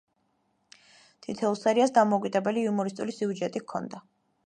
[1.27, 4.07] თითოეულ სერიას დამოუკიდებელი იუმორისტული სიუჟეტი ჰქონდა.